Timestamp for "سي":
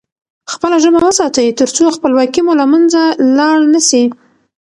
3.89-4.03